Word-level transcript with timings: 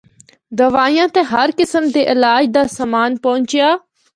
دوائیاں 0.57 1.07
تے 1.13 1.21
ہر 1.31 1.49
قسم 1.59 1.83
دے 1.93 2.01
علاج 2.11 2.43
دا 2.55 2.63
سامان 2.77 3.11
پہنچیا۔ 3.25 3.67